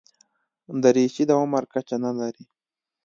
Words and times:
دریشي 0.83 1.23
د 1.27 1.31
عمر 1.41 1.63
کچه 1.73 1.95
نه 2.05 2.11
لري. 2.19 2.45